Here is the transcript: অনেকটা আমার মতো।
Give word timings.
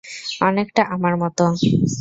অনেকটা 0.41 0.81
আমার 0.85 1.13
মতো। 1.17 1.43